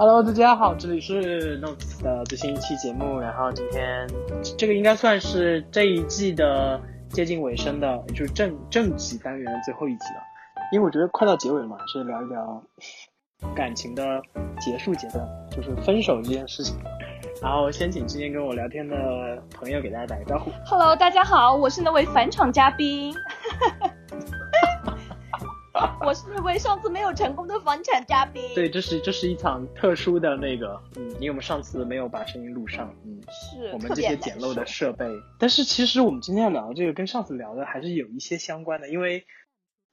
[0.00, 3.18] Hello，大家好，这里是 Notes 的最新一期节目。
[3.18, 4.08] 然后今天
[4.56, 10.22] 这个应该算是这一季的接近尾声的，也就是正正集单元的最后一集了。
[10.70, 12.62] 因为我觉得快到结尾了嘛，是聊一聊
[13.56, 14.22] 感情的
[14.60, 16.78] 结束阶段，就是分手这件事情。
[17.42, 18.96] 然后先请今天跟我聊天的
[19.52, 20.52] 朋友给大家打个招呼。
[20.64, 23.12] Hello，大家好，我是那位返场嘉宾。
[26.04, 28.42] 我是那位上次没有成功的房产嘉宾。
[28.54, 35.06] 对，这是这是一场特殊的那个，嗯，因为我们上次没有把声音录上，嗯，是我们这些简陋的设备。
[35.38, 39.24] 但是其实我们今天要聊的这个跟上次聊的还是有一些相关的，因为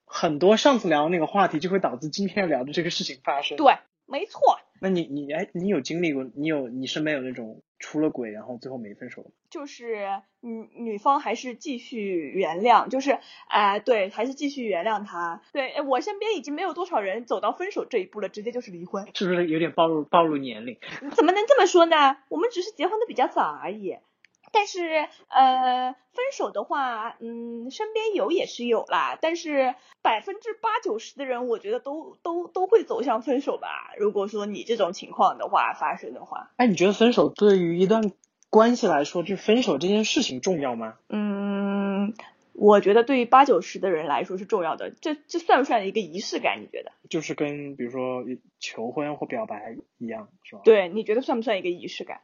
[0.05, 3.77] 很多上次聊的那个话题就会导致今天要聊的这个事情发生。，对，
[4.07, 4.39] 没错，
[4.81, 6.23] 那你你哎，你有经历过？
[6.35, 9.27] 你有你身边有那种出了轨然后最后没分手？
[9.51, 10.07] 就是
[10.41, 15.41] 女女方还是继续原谅，就是哎、对，还是继续原谅他。
[15.53, 19.07] 对哎我身边已经没有多少人走到分手这一步了，直接就是离婚。
[19.13, 20.79] 是不是有点暴露暴露年龄？
[21.15, 22.17] 怎么能这么说呢？
[22.29, 23.97] 我们只是结婚的比较早而已。
[24.57, 33.93] 但是，呃，分手的话，嗯，身边有也是有啦，但是百分之八九十的人，我觉得都都都会走向分手吧。
[33.99, 38.13] 如果说你这种情况的话发生的话，哎，你觉得分手对于一段
[38.49, 40.95] 关系来说，就分手这件事情重要吗？
[41.09, 42.13] 嗯，
[42.53, 44.89] 我觉得对于八九十的人来说是重要的。
[45.01, 46.61] 这这算不算一个仪式感？
[46.61, 46.93] 你觉得？
[47.09, 48.23] 就是跟比如说
[48.61, 50.61] 求婚或表白一样，是吧？
[50.63, 52.21] 对，你觉得算不算一个仪式感？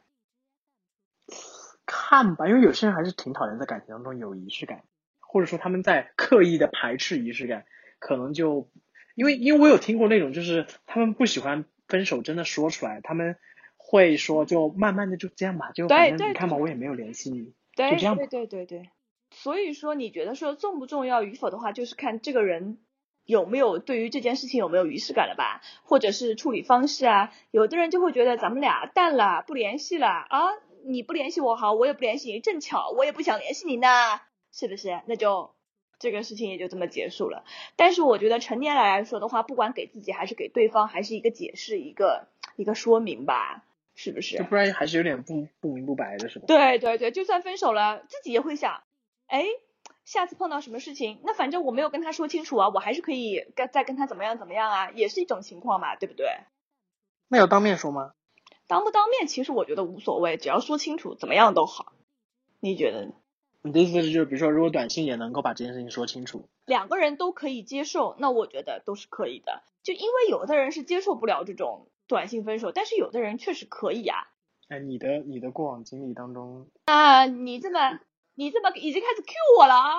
[1.94, 4.82] 看吧，因为有些人还是挺讨厌在感情当中有仪式感，
[5.20, 7.66] 或者说他们在刻意的排斥仪式感，
[7.98, 8.70] 可能就
[9.14, 13.36] 因为因为我有听过那种，就是他们不喜欢分手真的说出来，他们
[13.76, 18.90] 会说就慢慢的就这样吧，就对反正对你看吧，我也没有联系你，对就这样吧对对对对。
[19.34, 22.78] 所以说，你觉得说重不重要与否的话，就是看这个人
[23.24, 27.32] 有没有对于这件事情有没有仪式感了吧，或者是处理方式啊。
[27.50, 30.48] 有的人就会觉得咱们俩淡了，不联系了啊，
[30.84, 34.20] 你不联系我好，我也不联系你，正巧我也不想联系你呢，
[34.52, 35.00] 是不是？
[35.06, 35.54] 那就
[35.98, 37.44] 这个事情也就这么结束了。
[37.76, 42.26] 但是我觉得成年人来说的话，不管给自己还是给对方，还是一个解释，一个
[42.56, 44.36] 一个说明吧，是不是？
[44.38, 46.44] 就不然还是有点不不明不白的，是吧？
[46.46, 48.82] 对对对，就算分手了，自己也会想，
[49.26, 49.46] 哎，
[50.04, 56.26] 下次碰到什么事情，那反正我没有跟他说清楚啊，我还是可以跟再跟他怎么样怎么样啊，也是一种情况嘛，对不对？
[57.28, 58.12] 那要当面说吗？
[58.72, 61.92] 当不当面，其实我觉得无所谓，只要说清楚，怎么样都好。
[62.58, 63.12] 你觉得呢？
[63.60, 69.62] 你的意思是就是比如说如果短信也能够把这件事情说清楚，两个人都可以接受，那我觉得都是可以的。
[69.82, 74.28] 就因为有的人是接受不了这种短信分手，但是有的人确实可以啊。
[74.68, 78.00] 哎，你的你的过往经历当中，啊，你这么
[78.34, 79.98] 你这么已经开始 Q 我了啊！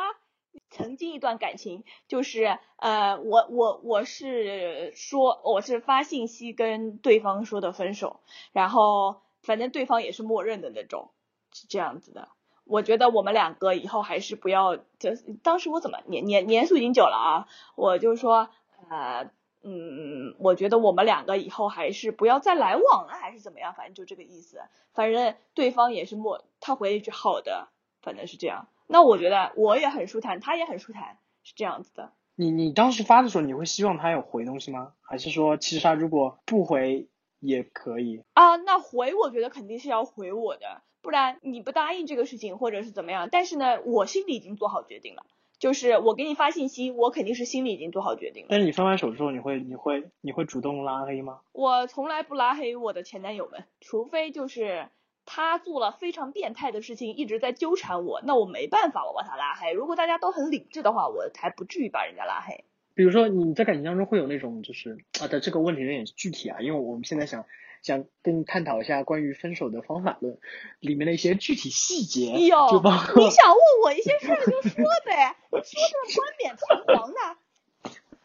[0.69, 8.19] 曾经一段感情，就是呃，我我我是说我是发信息跟对方说的分手，
[8.51, 11.11] 然后反正对方也是默认的那种，
[11.53, 12.29] 是这样子的。
[12.65, 18.49] 我觉得我们两个以后还是不要，就当时我怎么年年年数已经久了啊，我就说
[18.89, 19.29] 呃
[19.63, 24.61] 嗯，我觉得我们两个以后还是不要再来往了，还是怎么样，反正就这个意思。
[24.93, 27.69] 反正对方也是默，他回一句好的，
[28.01, 28.67] 反正是这样。
[28.87, 32.11] 那我觉得我也很舒坦，他也很舒坦，是这样子的。
[32.35, 34.93] 你你当时发的时候，你会希望他有回东西吗？
[35.01, 37.07] 还是说其实他如果不回
[37.39, 38.23] 也可以？
[38.33, 43.29] 啊，那回我觉得肯定是要回我的，不然你不答应这个事情或者是怎么样。
[43.31, 45.25] 但是呢，我心里已经做好决定了，
[45.59, 48.47] 就是我给你发信息，我肯定是心里已经做好决定了。
[48.49, 51.41] 但是你分完手之后，你会你会你会主动拉黑吗？
[51.51, 54.87] 我从来不拉黑我的前男友们，除非就是
[55.25, 59.71] 他做了非常变态的事情，一直在纠缠我，那我没办法，我把他拉黑。
[59.71, 62.65] 如果大家都很理智的话，我才不至于把人家拉黑。
[62.95, 67.45] 比如说你在感情当中会有那种就是啊的这个问题有点具体啊，因为我们现在想
[67.81, 70.37] 想跟你探讨一下关于分手的方法论
[70.79, 77.37] 里面的一些具体细节，哎呦，就包你想问我一些事儿就说呗，你说这么冠冕堂皇的。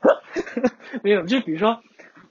[1.03, 1.83] 没有，就比如说，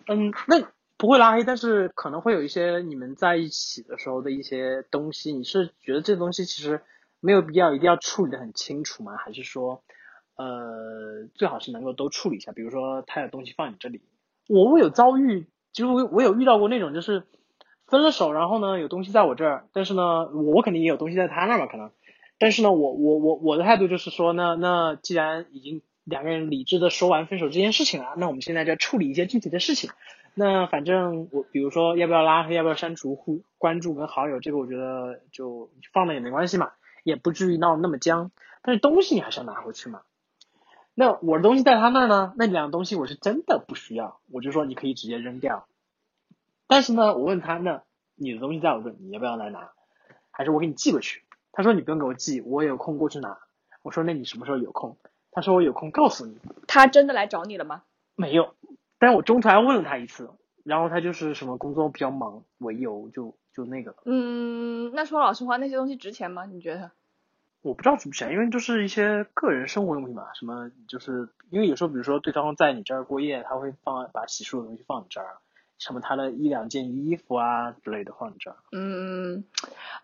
[0.08, 0.62] 嗯，那
[0.98, 6.82] 不会拉黑，但是可能会有一些你们在一起的时候的一些东西，你是觉得这东西其实
[7.20, 9.16] 没有必要一定要处理的很清楚吗？
[9.18, 9.84] 还是说，
[10.36, 12.52] 呃，最好是能够都处理一下？
[12.52, 14.02] 比如说他有东西放你这里，
[14.48, 17.24] 我我有遭遇，其实我我有遇到过那种就是
[17.86, 21.92] 分了手，然后呢有东西在我这儿，但是呢我肯定也有东西在他那儿嘛，可能，
[22.40, 29.92] 但是呢我我我我的态度就是说，那那既然已经两个人理智的说完分手这件事情了，那我们现在就要处理一些具体的事情。
[30.39, 36.74] 那反正我比如说要不要拉黑，要不要删除互关注跟好友，这个我觉得就放了也没关系嘛，
[37.04, 38.30] 也不至于闹那么僵。
[38.62, 40.01] 但是东西你还是要拿回去嘛。
[40.94, 45.66] 那我的东西在他那儿呢，那两个东西我是真的不需要，我就说你可以直接扔掉。
[46.68, 47.81] 但是呢，我问他，那
[48.16, 49.72] 你的东西在我这，你要不要来拿？
[50.30, 51.24] 还是我给你寄过去？
[51.51, 53.39] 他说你不用给我寄，我有空过去拿。
[53.81, 54.98] 我说那你什么时候有空？
[55.31, 56.38] 他说我有空告诉你。
[56.68, 57.81] 他真的来找你了吗？
[58.16, 58.54] 没有，
[59.00, 60.30] 但是我中途还问了他一次，
[60.64, 63.98] 然后他就是什么工作比较忙为由就就那个了。
[64.06, 66.46] 嗯，那说老实话，那些东西值钱吗？
[66.46, 66.92] 你觉得？
[67.62, 75.38] 我不知道值不值钱，因为就是一些个人生活用品嘛，什么就是因为有时候比如说对方在你这儿过夜，他会放把洗漱的东西放你这儿，
[75.78, 78.58] 什么他的一两件衣服啊之类的放你这儿。
[78.72, 79.44] 嗯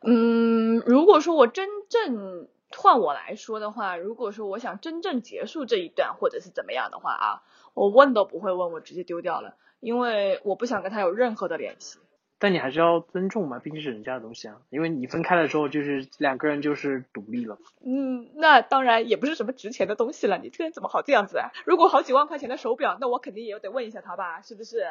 [0.01, 11.99] 嗯，如果说我真正换我来说的话，如果说我想真正结束这一段或者是怎么样的话啊，我问都不会问，我直接丢掉了，因为我不想跟他有任何的联系。
[12.39, 14.57] 但你还是要尊重嘛，毕竟是人家的东西啊。
[14.69, 17.57] 因为你分开了之后，就是两个人就是独立了。
[17.85, 20.37] 嗯，那当然也不是什么值钱的东西了。
[20.37, 21.51] 你这个人怎么好这样子啊？
[21.65, 24.85] 如果好几万块钱的手表，那我肯定也得问一下他吧，是不是？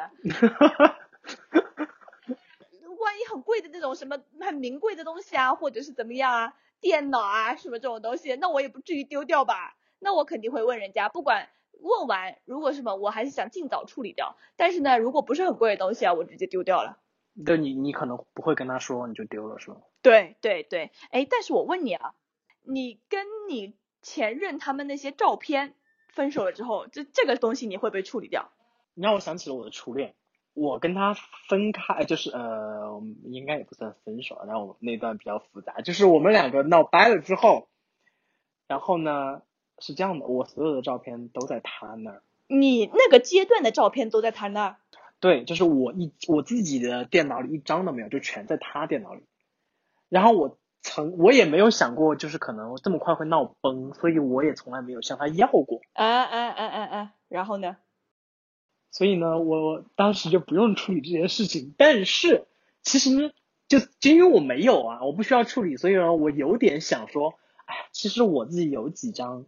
[2.99, 9.75] 万一很贵的那种什么很名贵的东西啊，或者是怎么样啊，电脑啊什么这种东西，那我也不至于丢掉吧？
[9.99, 11.49] 那我肯定会问人家，不管
[11.83, 14.35] 问完，如果什么我还是想尽早处理掉。
[14.55, 16.99] 但是呢，如果不是很贵的东西啊，我直接丢掉了。
[17.45, 19.77] 对你，你可能不会跟他说，你就丢了是吗？
[20.01, 22.13] 对对对，哎，但是我问你啊，
[22.63, 25.75] 你跟你前任他们那些照片
[26.09, 28.51] 分手了之后，这这个东西你会不会处理掉？
[28.93, 30.15] 你让我想起了我的初恋。
[30.55, 31.15] 我跟他
[31.49, 37.69] 分开，就是呃，应该也不算分手，然后那段比较复杂，就是我们两个闹掰了之后，
[38.67, 39.41] 然后呢
[39.85, 42.23] 是这样的，我所有的照片都在他那儿。
[42.47, 44.75] 你那个阶段的照片都在他那儿？
[45.19, 49.23] 对，就是我一我自己的电脑里一张都没有，就全在他电脑里。
[50.07, 55.81] 然后我曾我也没有想过，就是可能这么快会闹崩，所以我也从来没有向他要过。
[55.93, 57.13] 啊啊啊啊啊！
[57.27, 57.77] 然后呢？
[58.91, 61.73] 所以呢，我当时就不用处理这件事情。
[61.77, 62.45] 但是
[62.83, 63.33] 其实
[63.67, 67.33] 就就因为我没有啊，我不需要处理，所以呢，我有点想说，
[67.65, 69.45] 哎，其实我自己有几张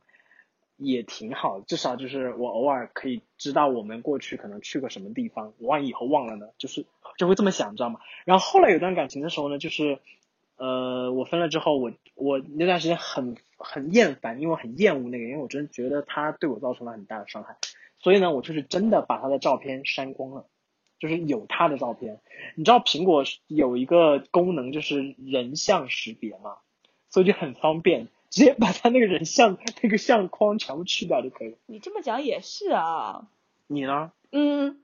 [0.78, 6.86] 也挺好，至少就是我偶尔可以知道我们过去可能去过什么地方，我万一以后忘了呢，就是
[7.18, 8.00] 就会这么想，知道吗？
[8.26, 10.00] 然后后来有段感情的时候呢，就是
[10.58, 17.58] 呃，我分了之后，我我那段时间很很厌烦，因为我很厌恶那个，因为我真觉得他对我造成了很大的伤害。
[18.00, 20.46] 所以呢，我就是真的把他的照片删光了，
[21.00, 22.20] 就是有他的照片。
[22.56, 26.58] 你知道苹果有一个功能就是人像识别吗？
[27.10, 31.56] 所以就很方便，直接把他那个人像 那个相框全部去掉就可以。
[31.68, 33.30] 你这么讲也是啊。
[33.68, 34.12] 你呢？
[34.34, 34.82] 嗯，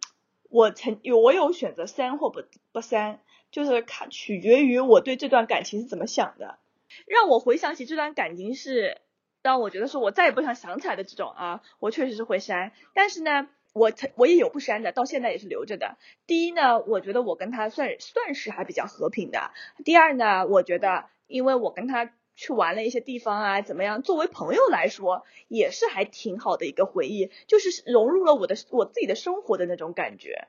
[0.50, 3.20] 我曾有我有选择删或不不删，
[3.52, 6.60] 就是看取决于我对这段感情是怎么想的。
[7.06, 9.02] 让我回想起这段感情是。
[9.44, 12.74] 让我觉得说我再也不想想起来的这种啊，我确实是会删。
[12.94, 15.98] 但是呢，我我也有不删的，到现在也是留着的。
[16.28, 19.50] 第一呢，我觉得我跟他算算是还比较和平的。
[19.84, 30.48] 第二呢，我觉得因为我跟他去玩了一些地方啊，怎么样，作为朋友来说也是还挺好的一个回忆，就是融入了我的我自己的生活的那种感觉。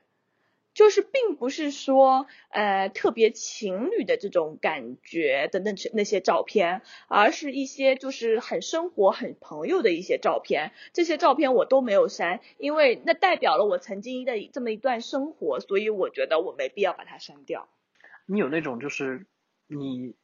[0.73, 10.71] 就是并不是说呃特别情侣的这种感觉的那那些照片，而是一些就是很生活很朋友的一些照片。
[10.91, 17.69] 这些照片我都没有删，因为那代表了我曾经的这么一段生活，所以我觉得我没必要把它删掉。
[18.25, 19.27] 你有那种就是
[19.67, 20.15] 你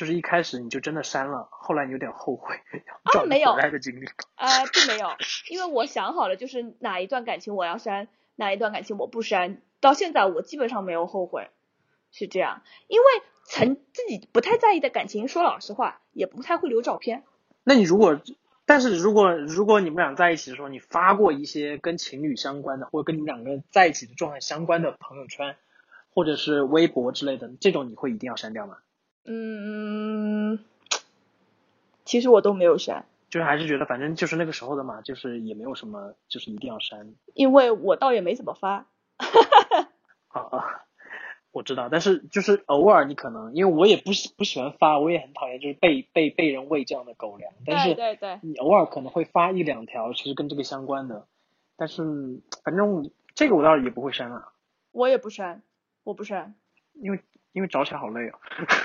[0.00, 2.54] 就是一开始你就真的删了，后来你有点后悔
[3.02, 3.22] 啊？
[3.26, 5.10] 没有的经历 啊，并没有，
[5.50, 9.60] 因为我想好了，就是哪一段感情我要删，哪一段感情我不删。
[9.78, 11.50] 到现在我基本上没有后悔，
[12.12, 13.04] 是这样，因为
[13.44, 17.22] 曾自己不太在意的感情，说老实话也不太会留照片。
[17.62, 18.18] 那你如果，
[18.64, 25.56] 但是如果如果你们俩在一起的时候，你发过一些跟情侣相关的，或者跟你们两个人在一起的状态相关的朋友圈，
[26.14, 28.78] 或者是微博之类的，这种你会一定要删掉吗？
[29.24, 30.58] 嗯，
[32.04, 37.14] 其实我都没有删，就是还是觉得反正就是那个时候的嘛，就是也没有什么，就是一定要删。
[37.34, 38.86] 因为我倒也没怎么发。
[40.28, 40.84] 啊啊，
[41.52, 47.52] 我知道，但是就是偶尔你可能，因为我也不喜不喜欢发，我也很讨厌就是被被被人喂这样的狗粮。
[47.66, 51.26] 但是对对，你偶尔可能会发一两条，其实跟这个相关的，
[51.76, 54.52] 但是反正这个我倒是也不会删啊。
[54.92, 55.62] 我也不删，
[56.04, 56.54] 我不删，
[56.94, 57.20] 因为
[57.52, 58.38] 因为找起来好累啊。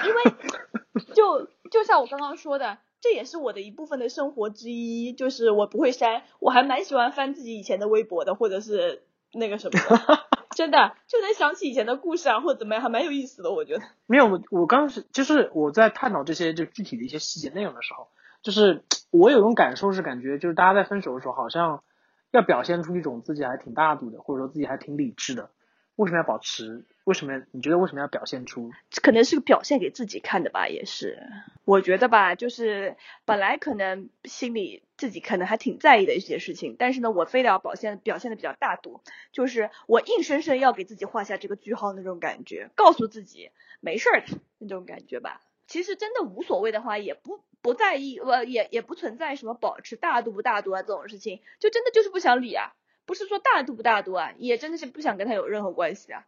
[0.06, 9.04] 因为 就就像我刚刚说的，这也是我的一部分的生活之一，就是我不会删，我还蛮喜欢翻自己以前的微博的，或者是
[9.34, 9.80] 那个什么。
[10.56, 13.84] 真的就能想起以前的故事啊，或者怎么样，还蛮有意思的，我觉得。
[14.06, 18.08] 没有，我我刚是就是我在探讨这些就具体的一些细节内容的时候，
[18.42, 21.84] 就是我有种感受是感觉就是大家在分手的时候，好像
[22.32, 25.50] 要表现出一种自己还挺大度的，或者说自己还挺理智的，
[25.96, 26.84] 为什么要保持？
[27.06, 28.72] 为什么你觉得为什么要表现出？
[29.02, 31.22] 可能是个表现给自己看的吧，也是。
[31.64, 45.42] 我觉得吧，就是本来可能心里自己可能还挺在意的一些事情，但是呢，我非得要表现表现的比较大度，就是我硬生生要给自己画下这个句号那种感觉，告诉自己没事儿的那种感觉吧。
[45.68, 52.74] 其实真的无所谓的话，也不不在意，呃，也也不存在什么保持大度不大度啊这种事情，就真的就是不想理啊，
[53.06, 56.24] 不是说大度不大度啊，也真的是不想跟他有任何关系啊。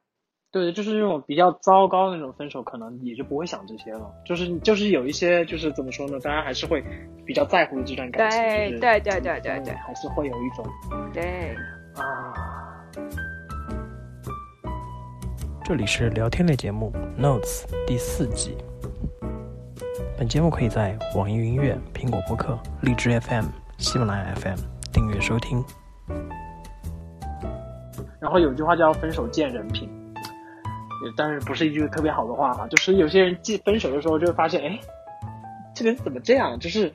[0.50, 4.14] 对，就是那种比较糟糕的那种分手，可能也就不会想这些了。
[4.26, 6.20] 就是就是有一些，就是怎么说呢？
[6.20, 6.84] 大家还是会
[7.26, 8.40] 比较在乎这段感情。
[8.40, 10.66] 对对对对对对，还是会有一种
[11.14, 11.56] 对
[11.96, 12.34] 啊。
[15.66, 18.56] 这里是聊天类节目《Notes》第四季。
[20.18, 23.46] 本节目可以在网易云音乐、苹果播客、荔枝 FM、
[23.78, 24.58] 喜马拉雅 FM
[24.94, 25.62] 订阅收听。
[28.28, 29.90] 然后有一句话叫“分手见人品”。
[31.16, 34.82] 但是不是一句特别好的话哈，就是有些人记分手的时候就会发现，哎，
[35.74, 36.92] 这个人怎么这样，就是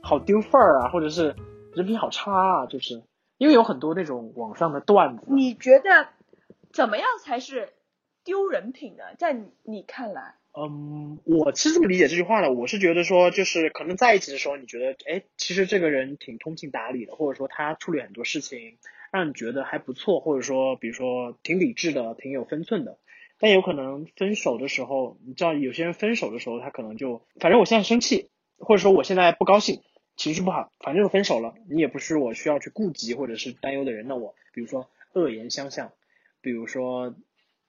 [0.00, 1.36] 好丢份儿啊，或者是
[1.74, 3.02] 人品好差啊，就是
[3.36, 5.24] 因为有很多那种网上的段子。
[5.26, 6.08] 你觉得
[6.72, 7.74] 怎么样才是
[8.24, 9.04] 丢人品呢？
[9.18, 10.36] 在你看来？
[10.58, 18.78] 嗯，我是这么理解这句话的，我是觉得说，就是可能在一起的时候，你觉得，哎，其实这个人挺通情达理的，或者说他处理很多事情
[19.10, 22.98] 让你觉得还不错，或者说比如说挺理智的，挺有分寸的。
[23.38, 29.80] 但有可能分手的时候，你知道有些人分手的时候，他可能就反正我现在生气，或者说我现在不高兴，
[30.14, 31.54] 情绪不好，反正就分手了。
[31.70, 35.92] 你也不是我需要去顾及或者是担忧的人，那我比如说恶言相向，
[36.42, 37.14] 比如说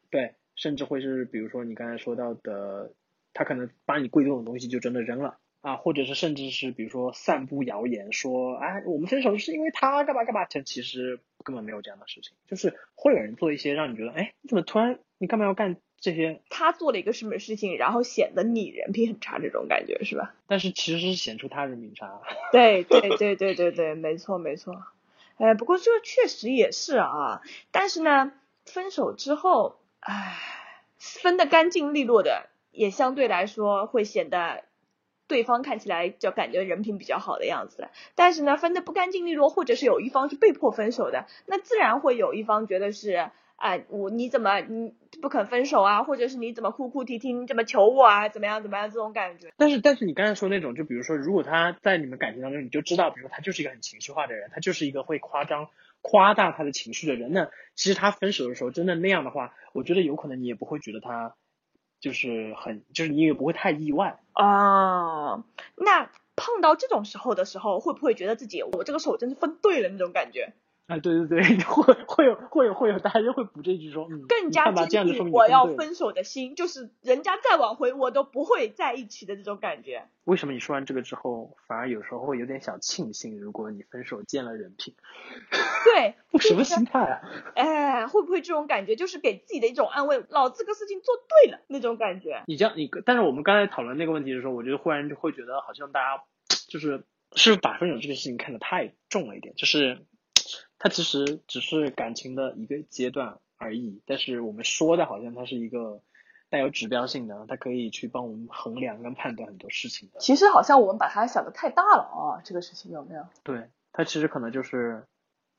[0.09, 2.93] 对，甚至会是比如说你刚才说到的，
[3.33, 14.99] 他可能把你贵重的东西就真的扔了啊，或者是甚至是比如说散布谣言说，哎，我们分手是因为他干嘛干嘛，这其实根本没有这样的事情，就是会有人做一些让你觉得，哎，你怎么突然。
[15.17, 16.41] 你干嘛要干这些？
[16.49, 20.33] 他做了一个什么事情，然后显得你人品很差，这种感觉是吧？
[20.47, 22.19] 但是其实是显出他人品差。
[22.51, 24.83] 对对对对对对，没错没错。
[25.37, 27.43] 哎，不过这确实也是啊。
[27.69, 28.31] 但是呢，
[28.65, 30.39] 分手之后，哎，
[30.97, 34.63] 分的干净利落的，也相对来说会显得
[35.31, 37.87] 对方看起来就感觉人品比较好的样子。
[38.15, 43.31] 但是呢，分的不干净利落，或者是有一方是被迫分手的，那自然会有一方觉得是。
[43.61, 46.01] 哎，我你怎么你不肯分手啊？
[46.01, 47.31] 或者是你怎么哭哭啼啼？
[47.31, 48.27] 你怎么求我啊？
[48.27, 48.89] 怎么样怎么样？
[48.89, 49.53] 这种感觉。
[49.55, 55.67] 但是但是你刚才说那种，就比如说，如果他在你们感情当中，你就知道，比如说他就是一个很情绪化的人，他就是一个会夸张
[56.01, 57.31] 夸大他的情绪的人。
[57.33, 61.35] 那其实他分手的时候真的那样的话，我觉得有可能你也不会觉得他
[62.01, 65.43] 就是很，就是你也不会太意外啊。
[65.75, 70.53] 那碰到这种时候的时候，会不会觉得自己我这个手真是分对了那种感觉？
[70.87, 80.09] 啊，对对对， 会会有会有会有，大家就会补这句说，嗯，更加坚定我要分手的心，就是人家再挽回我都不会在一起的这种感觉。
[80.25, 84.93] 为什么你说完这个之后，反而有时候会有点小庆幸，如果你分手见了人品？
[85.85, 87.21] 对，什么心态啊？
[87.55, 90.21] 哎，会不会这种感觉就是给自己的一种安慰？
[90.29, 92.43] 老子这个事情做对了那种感觉。
[92.47, 96.23] 你这样，你但是我们刚才讨论那个问题的时候，我觉得忽然就会觉得好像大家
[96.67, 100.05] 就是是把分手这个事情看得太重了一点，就是。
[100.83, 106.01] 它其实只是感情的一个阶段而已，但是我们说的好像它是一个
[106.49, 110.19] 带有指标性的，它可以去帮我们衡量跟判断很多事情的。
[110.19, 113.23] 其实好像我们把它想的太大了啊，这个事情有没有？
[113.43, 115.05] 对，它其实可能就是，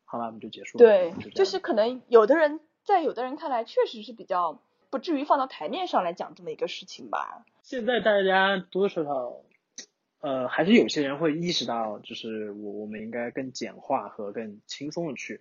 [0.05, 0.79] 好了，我们就结束。
[0.79, 4.61] 对，就是可能有的人在有的人看来确实是比较
[4.91, 7.45] 不至于放到台面上来讲这么一个事情吧。
[7.62, 9.37] 现在大家多多少少。
[10.23, 15.41] 呃，还是有些人会意识到，就是我我们应该更简化和更轻松的去，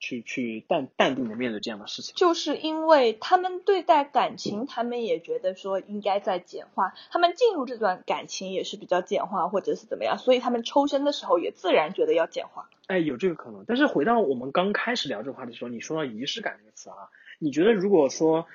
[0.00, 2.12] 去去淡淡定的面对这样的事情。
[2.16, 12.68] 就是因为他们对待感情，他们也觉得说应该在简化，他们进入这段感情也是比较简化或者是怎么样，所以他们抽身的时候也自然觉得要简化。
[12.88, 13.64] 哎，有这个可能。
[13.68, 18.48] 但是回到我们刚开始聊这个话题的时候，你说到仪式感这个词啊，你觉得如果说。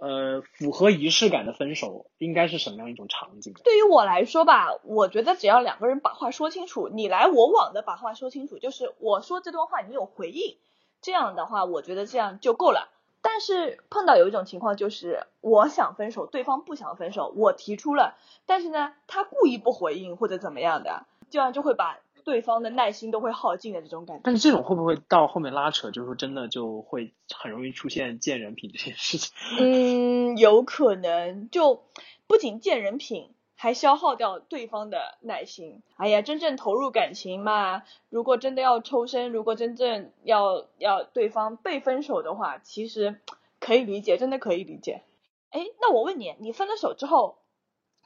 [0.00, 3.52] 呃，符合仪式感的分手应该是什么样一种场景？
[3.62, 10.56] 对于我来说吧，我觉得只要两个人把话说清楚，你来我往的把话说清楚，就是我说这段话你有回应，
[11.02, 12.88] 这样的话我觉得这样就够了。
[13.20, 18.16] 但是碰到有一种情况就是我想分手，对方不想分手，我提出了，
[18.46, 21.98] 但是呢他故意不回应或者怎么样的，这样就会把。
[22.24, 29.32] 对方的耐心都会耗尽的这种感觉，但是这种会不会到后面拉扯，就是说真的就会很容易出现见人品这件事情？
[29.58, 31.82] 嗯，有可能，就
[32.26, 35.82] 不仅见人品，还消耗掉对方的耐心。
[35.96, 43.20] 哎呀，真正投入感情嘛，如果真的要抽身，如果真正要要对方被分手的话，其实
[43.60, 45.02] 可以理解，真的可以理解。
[45.50, 47.38] 哎，那我问你，你分了手之后，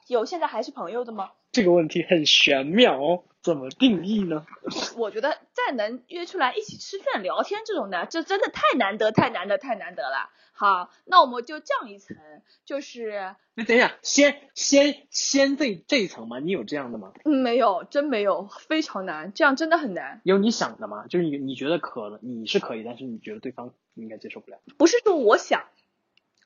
[0.07, 1.31] 有现在还是朋友的吗？
[1.55, 4.45] 这个问题很玄妙哦，怎么定义呢？
[4.99, 10.29] 我觉得再能约出来一起吃饭聊天这种的，这真的太难得、太难得、太难得了。
[10.51, 12.17] 好，那我们就降一层，
[12.65, 16.39] 就是那等一下，先先先这这一层吗？
[16.39, 17.13] 你有这样的吗？
[17.23, 20.19] 嗯，没有，真没有，非常难，这样真的很难。
[20.25, 21.07] 有你想的吗？
[21.07, 24.57] 就是你你觉得可能你是可以，但是你觉得对方应该接受不了。
[24.77, 25.63] 不是说我想，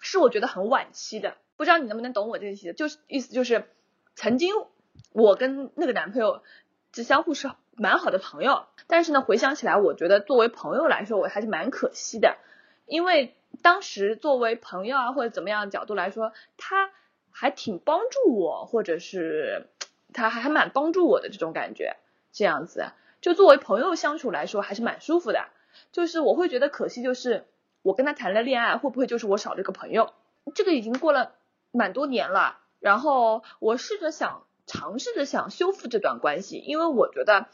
[0.01, 1.35] 是我觉得很惋惜的。
[1.57, 2.73] 不知道你能不能懂我这个意思？
[2.73, 3.67] 就是意思就是，
[4.13, 4.53] 曾经
[5.13, 6.41] 我跟那个男朋友
[6.91, 12.37] 就相互是蛮好的朋友，但是呢，回想起来，我觉得作为朋友来说，我还是蛮可惜的，
[12.85, 16.91] 因为当时作为朋友啊或者怎么样角度来说，他
[17.31, 19.67] 还挺帮助我，或者是
[20.13, 21.97] 他还还蛮帮助我的这种感觉，
[22.31, 22.91] 这样子，
[23.21, 25.47] 就作为朋友相处来说，还是蛮舒服的。
[25.91, 27.45] 就是我会觉得可惜，就是
[27.83, 30.13] 我跟他谈了恋爱，会不会就是我少了一个朋友？
[30.55, 31.35] 这个已经过了
[31.71, 37.47] 蛮多年了，然后我试着想尝试着想修复这段关系，因为我觉得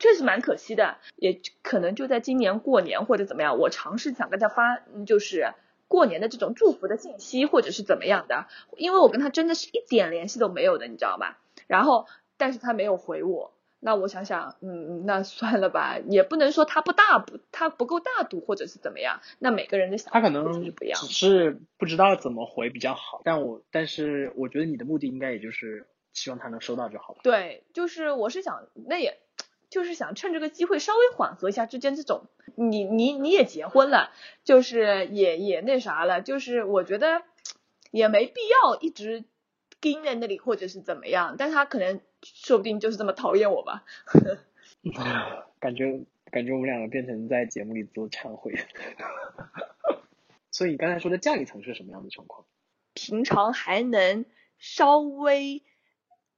[0.00, 5.54] 确实蛮可惜的，也可能就在今年过年或者怎么样，我尝试想跟他发，嗯就是
[5.86, 11.38] 过年的这种祝福的信息，或者是怎么样的，因为我跟他真的是一点联系都没有的，你知道吧？
[11.68, 13.52] 然后但是他没有回我。
[13.86, 19.20] 那我想想，嗯，那算了吧，也不能说他不大不他不够大度，或者是怎么样。
[19.38, 21.08] 那每个人的想法他可能是不一样只。
[21.08, 27.20] 是不知道怎么回比较好，但我但是我觉得你的目的应该也就是希望他能收到就好了。
[27.22, 29.18] 对，就是我是想，那也
[29.68, 34.10] 就是想趁这个机会稍微缓和一下之间这种，你你你也结婚了，
[34.44, 37.22] 就是也也那啥了，就是我觉得
[37.90, 39.24] 也没必要一直
[39.80, 43.84] 盯在那里或者是怎么样，但他可能说不定就是这么讨厌我吧。
[45.60, 48.54] 感觉感觉我们两个变成在节目里做忏悔。
[50.50, 52.46] 所以你刚才说的降一层是什么样的情况？
[52.92, 54.24] 平常还能
[54.58, 55.62] 稍微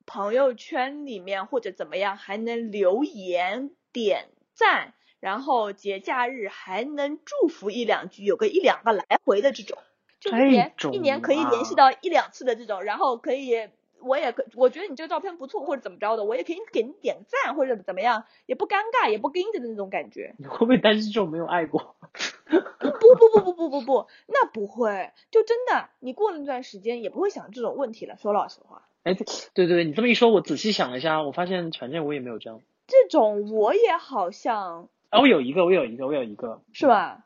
[0.07, 9.77] 朋友圈里面或者怎么样还能留言点赞，然后节假日还能祝福一两句，有个一两个来回的这种，
[10.21, 13.69] 就一年一年可以联系啊到一两次的这种，然后可以。
[13.99, 20.35] 我也可，我觉得你这个照片不错，或者怎么着的，我也可以给你点赞，或者怎么样，也不尴尬，也不盯着的那种感觉。
[20.39, 21.97] 你会不会担心这种没有爱过？
[22.47, 28.17] 不不不不不不不，那不会，就真的，你过了那段时间也不会想这种问题了。
[28.17, 32.61] 说老实话，哎，对对对，你这么一说，我仔细想了一下，我发现反正我也没有这样。
[32.89, 37.25] 这种我也好像啊，我有一个，我有一个，我有一个，是吧？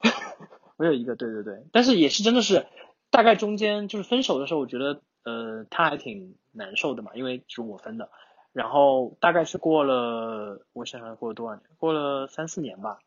[0.78, 2.64] 我有一个，对对对，但是也是真的是，
[3.10, 8.08] 大概中间就是分手的时候，我觉得呃他还挺难受的嘛，因为是我分的，
[8.54, 12.98] 然后大概是过了，我想想过了多少年，过了三四年吧，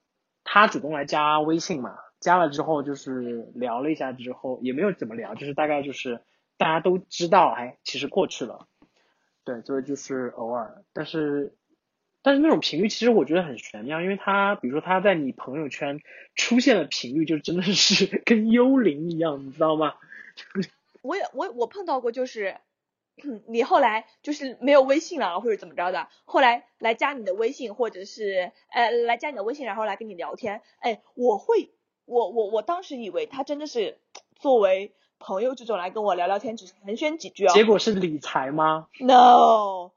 [0.43, 6.21] 他主动来加微信嘛，加了之后就是聊了一下之后，也没有怎么聊，就是大概就是
[6.57, 8.67] 大家都知道，哎，其实过去了，
[9.43, 11.55] 对，所以就是偶尔，但是
[12.21, 15.99] 但是那种频率其实我觉得很玄妙，因为他比如说他在你朋友圈
[16.35, 19.95] 出现的频率就真的是 跟幽灵一样，你知道吗？
[21.01, 22.57] 我也我我碰到过，就是
[23.47, 31.71] 你后来就是没有微信了，或者怎么着的，后来来加你的微信，或者是呃来加你的微信，然后来跟你聊天，哎，我会
[32.05, 33.99] 我我我当时以为他真的是
[34.35, 37.53] 作为朋友这种来跟我聊聊天，只是寒暄几句啊。
[37.53, 39.91] 结果是理财吗？no，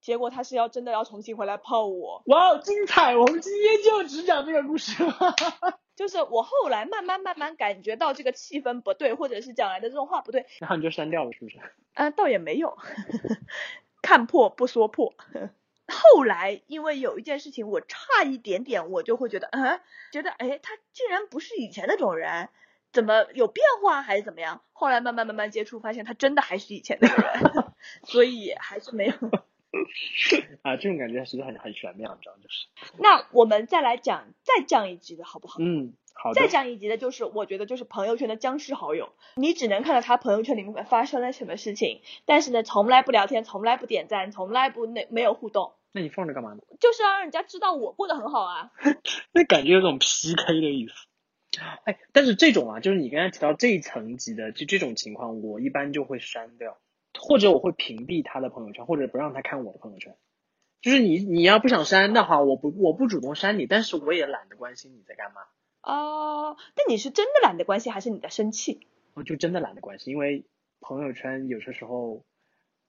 [0.00, 2.22] 结果他是要真的要重新回来泡我。
[2.26, 3.16] 哇，哦，精彩！
[3.16, 5.12] 我们今天就只讲这个故事了。
[5.96, 11.58] 就是我后来慢慢慢慢感觉到这个气氛不对，或者是讲来的这种话不对，然后你就删掉了，是不是？
[11.94, 12.78] 啊，倒也没有，
[14.00, 15.12] 看破不说破。
[15.88, 19.80] 后来因为有一件事情，我差一点点，我就会觉得，嗯，
[20.12, 22.48] 觉得哎，他竟然不是以前那种人，
[22.92, 24.62] 怎么有变化还是怎么样？
[24.72, 27.64] 后来慢慢慢慢接触，发现他真的还是以前那个人，
[28.04, 29.12] 所以还是没有。
[30.62, 32.66] 啊，这种感觉其实很很玄妙，你知道，就是，
[32.98, 35.56] 那我们再来讲，再降一级的好不好？
[35.60, 36.48] 嗯，好的再。
[36.48, 46.60] 降一级的就是，我觉得就是朋友圈的僵尸好友，你只能看到他朋友圈里面发生了什么事情，但是呢，从来不聊天，从来不点赞，从来不那没有互动，那你放着干嘛呢？
[46.80, 48.70] 就是要让人家知道我过得很好啊。
[49.32, 51.07] 那感觉有种 PK 的意思。
[51.84, 56.78] 哎，但是这种啊，就是你刚才提到这一层级的，就这种情况，我一般就会删掉，
[57.18, 60.16] 或者我会屏蔽他的朋友圈，或者不让他看我的朋友圈。
[60.80, 65.40] 就是你你要不想删的话，我不我不主动删你，但是我也懒得关心你在干嘛，
[65.82, 68.86] 哦、那你是真的懒得关心，还是你在生气？
[69.14, 70.44] 我就真的懒得关心，因为
[70.80, 72.24] 朋友圈有些时候，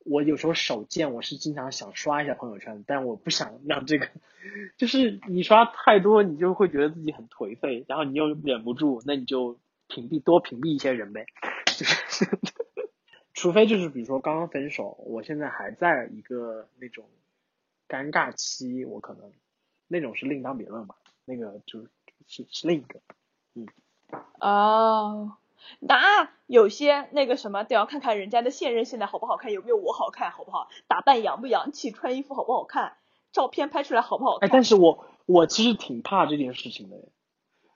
[0.09, 4.09] 我有时候手贱，我是经常想刷一下朋友圈，但我不想让这个，
[4.77, 11.25] 就是你刷太多，你就会觉得自己很颓废，然后你又忍不住，那你就屏蔽多屏蔽一些人呗，
[11.77, 12.25] 就是，
[13.33, 17.05] 除非就是比如说刚刚分手，我现在还在一个那种
[17.87, 19.31] 尴尬期，我可能
[19.87, 20.95] 那种是另当别论吧，
[21.25, 21.89] 那个就是
[22.27, 22.99] 是是另一个，
[23.53, 23.67] 嗯。
[24.39, 25.37] 哦，
[25.79, 30.67] 那有些那个什么都要看看人家的现任现在好不好看，有没有我好看，好不好？
[30.87, 32.93] 打扮洋不洋气，穿衣服好不好看，
[33.31, 34.49] 照片拍出来好不好哎，看？
[34.51, 36.97] 但是我我其实挺怕这件事情的，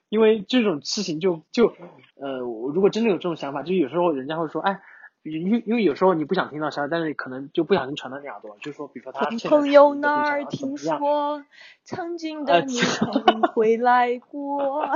[0.08, 1.72] 因为这种事情就就
[2.16, 4.80] 呃，我如果真的有这种想法，就有时候人家会说，哎，
[5.22, 11.44] 因为因为有时候你不想听到消息，但是可能就不小心传到你耳朵，就是说，比如说他从朋友那儿听说，
[11.84, 14.86] 曾经呃的你曾回来过。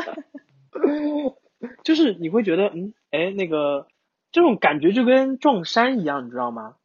[1.82, 3.86] 就是你会觉得，嗯，哎，那个
[4.32, 6.76] 这种感觉就跟撞衫一样，你知道吗？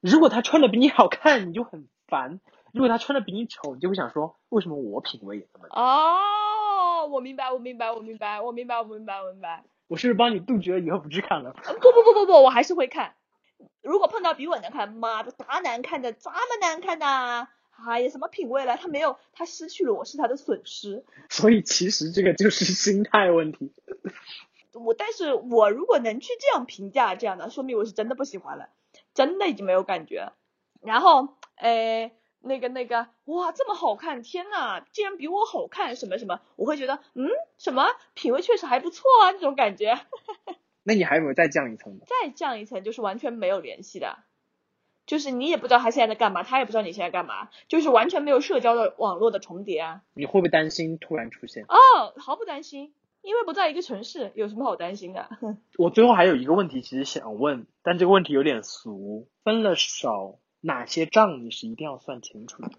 [0.00, 2.38] 如果他穿的比你好看，你就很烦；
[2.72, 5.66] 如果他穿的比你丑，你就会想说，为什么我品味也这么？
[5.70, 9.64] 哦，我明白，我明白，我明白，我明白，我明白，我明白。
[9.88, 11.54] 我是不是帮你杜绝了以后不去看了？
[11.64, 13.14] 呃不不不不不，我还是会看。
[13.82, 17.48] 如果碰到比我难看，妈的，咋难看的，这么难看的？
[17.84, 18.76] 哎呀，什么品味了？
[18.76, 21.04] 他没有，他失去了，我是他的损失。
[21.28, 23.72] 所以其实这个就是心态问题。
[24.72, 28.68] 我，但是我如果能去这样评价这样的，说明我是真的不喜欢了，
[29.14, 30.32] 真的已经没有感觉。
[30.82, 39.98] 然后，哎，那个那个，哇，这么好看，天呐，竟然比我好看，什么什么，我会觉得，嗯，什么品味确实还不错啊，这种感觉。
[40.84, 42.06] 那你还有没有再降一层的？
[42.06, 44.18] 再降一层就是完全没有联系的，
[45.06, 50.02] 就是你也不知道他现在在干嘛，他也不知道你现在干嘛，就是完全没有社交的网络的重叠啊。
[50.14, 51.64] 你会不会担心突然出现？
[51.64, 52.92] 哦，毫不担心，
[53.22, 55.28] 因为不在一个城市，有什么好担心的？
[55.78, 59.28] 我最后还有一个问题，其实想问，但这个问题有点俗。
[59.44, 62.70] 分了手，哪些账你是一定要算清楚的？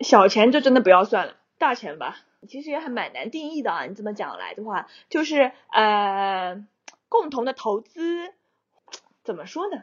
[0.00, 2.16] 小钱就真的不要算了，大钱吧，
[2.46, 3.86] 其实也还蛮难定义的啊。
[3.86, 6.64] 你这么讲来的话，就是呃，
[7.08, 8.32] 共同的投资
[9.24, 9.82] 怎么说呢？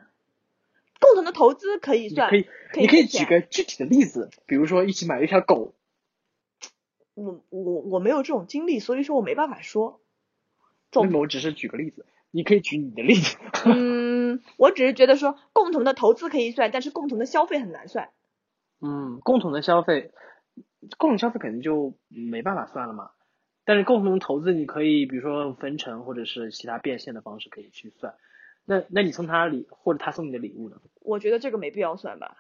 [1.00, 5.74] 共同的投资可以算，可以，可以你可以举个具体的例子，比如说一起买了一条狗，
[7.16, 10.02] 我我我没有这种经历，所以说我没办法说。
[10.92, 13.38] 总那么我只是举个例子，你可以举你的例子。
[13.66, 18.10] 嗯，我只是觉得说共同的投资可以算，但是共同的消费很难算。
[18.82, 20.12] 嗯，共同的消费，
[20.98, 23.12] 共同消费肯定就没办法算了嘛。
[23.66, 28.16] 但是共同的投资，你可以比如说分成或者是其他变现的方式可以去算。
[28.66, 30.78] 那那你送他礼或者他送你的礼物呢？
[31.02, 32.38] 我觉得这个没必要算吧。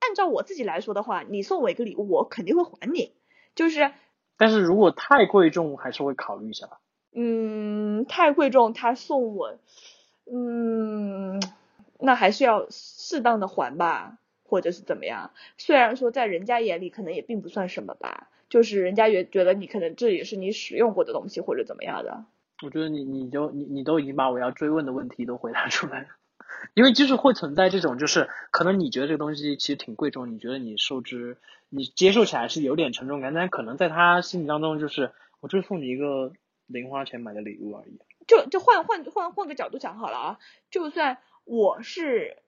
[0.00, 3.12] 按照我自己来说的话，你送我一个礼物，我肯定会还你。
[3.54, 3.92] 就是
[4.36, 6.80] 但是如果太贵重，还是会考虑一下吧。
[7.12, 9.56] 嗯，太贵重，他送我，
[10.30, 11.40] 嗯，
[12.00, 15.30] 那还是要适当的还吧，或者是怎么样？
[15.56, 22.24] 虽然说在人家眼里可能也并不算什么吧，就是人家也觉得你可能这也是你使用过的东西或者怎么样的。
[22.64, 26.08] 我觉得你你就你你都已经把我要追问的问题都回答出来了，
[26.74, 31.36] 因为就是会存在这种，就是可能你觉得这个东西其实挺贵重，你觉得你受之
[31.68, 36.32] 你接受起来是有点沉重感，但可能在他心里当中就是我就是送你一个
[36.66, 38.00] 零花钱买的礼物而已。
[38.26, 40.38] 就就换换换换个角度讲好了啊，
[40.70, 42.38] 就算我是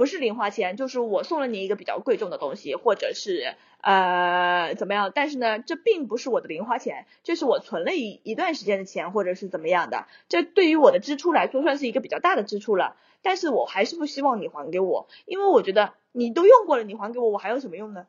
[0.00, 18.06] 不是零花钱，就是我送了你一个比较贵重的东西，或者是呃怎么样，但是呢，这并不是我的零花钱，这是我存了一一段时间的钱，或者是怎么样的，这对于我的支出来说算是一个比较大的支出了，但是我还是不希望你还给我，因为我觉得你都用过了，你还给我，我还有什么用呢？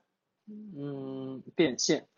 [0.47, 2.05] 嗯，变现。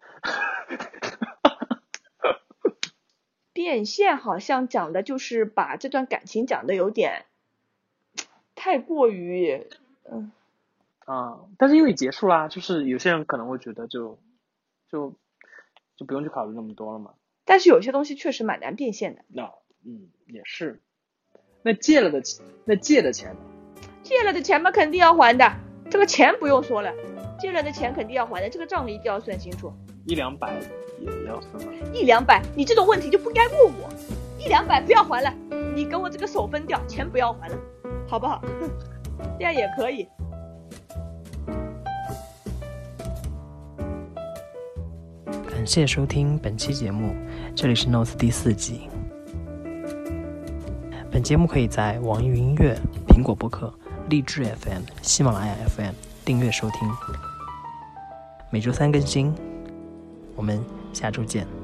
[3.53, 7.25] 变现好像讲的就是把这段感情讲的有点
[8.63, 9.67] 太过于
[10.10, 10.32] 嗯。
[11.06, 14.17] 啊、但是因为结束啦，就是有些人可能会觉得就
[14.89, 15.13] 就
[15.97, 17.15] 就不用去考虑那么多了嘛。
[17.43, 19.52] 但是有些东西确实蛮难变现的，那
[19.86, 20.80] 嗯也是。
[21.62, 23.41] 那借了的钱那借的钱呢，
[24.02, 25.52] 借了的钱嘛肯定要还的，
[25.91, 26.93] 这个钱不用说了，
[27.38, 29.73] 借了的钱肯定要还的，这个账一定要算清楚。
[30.08, 30.58] 一两百
[31.02, 31.73] 也要算吗？
[31.93, 33.89] 一两百，你这种问题就不该问我，
[34.39, 35.34] 一两百不要还了，
[35.76, 37.58] 你给我这个手分掉，钱不要还了，
[38.08, 38.41] 好不好？
[39.39, 40.08] 这样也可以。
[45.26, 47.15] 感谢收听本期节目，
[47.56, 48.89] 这里是 Notes 第四季。
[51.10, 52.76] 本节目可以在网易云音乐、
[53.08, 53.74] 苹果播客、
[54.10, 55.93] 荔枝 FM、喜马拉雅 FM
[56.26, 56.80] 订阅收听，
[58.50, 59.34] 每周三更新。
[60.36, 61.62] 我们下周见。